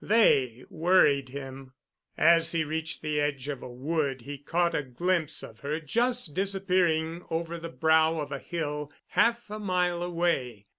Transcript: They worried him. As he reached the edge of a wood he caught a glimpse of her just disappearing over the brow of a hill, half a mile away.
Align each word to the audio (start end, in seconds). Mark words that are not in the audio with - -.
They 0.03 0.65
worried 0.71 1.29
him. 1.29 1.73
As 2.17 2.53
he 2.53 2.63
reached 2.63 3.03
the 3.03 3.21
edge 3.21 3.47
of 3.49 3.61
a 3.61 3.69
wood 3.69 4.21
he 4.21 4.39
caught 4.39 4.73
a 4.73 4.81
glimpse 4.81 5.43
of 5.43 5.59
her 5.59 5.79
just 5.79 6.33
disappearing 6.33 7.23
over 7.29 7.59
the 7.59 7.69
brow 7.69 8.17
of 8.19 8.31
a 8.31 8.39
hill, 8.39 8.91
half 9.09 9.47
a 9.51 9.59
mile 9.59 10.01
away. 10.01 10.65